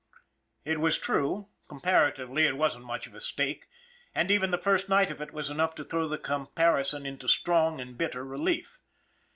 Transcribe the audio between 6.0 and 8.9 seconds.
the comparison into strong and bitter relief.